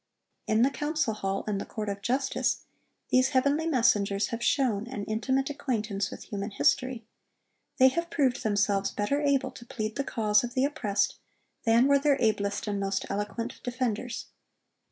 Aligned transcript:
In 0.47 0.63
the 0.63 0.71
council 0.71 1.13
hall 1.13 1.43
and 1.47 1.61
the 1.61 1.63
court 1.67 1.87
of 1.87 2.01
justice, 2.01 2.61
these 3.09 3.29
heavenly 3.37 3.67
messengers 3.67 4.29
have 4.29 4.43
shown 4.43 4.87
an 4.87 5.03
intimate 5.05 5.51
acquaintance 5.51 6.09
with 6.09 6.23
human 6.23 6.49
history; 6.49 7.05
they 7.77 7.89
have 7.89 8.09
proved 8.09 8.41
themselves 8.41 8.89
better 8.89 9.21
able 9.21 9.51
to 9.51 9.63
plead 9.63 9.97
the 9.97 10.03
cause 10.03 10.43
of 10.43 10.55
the 10.55 10.65
oppressed 10.65 11.19
than 11.65 11.85
were 11.85 11.99
their 11.99 12.17
ablest 12.19 12.65
and 12.65 12.79
most 12.79 13.05
eloquent 13.11 13.61
defenders. 13.61 14.25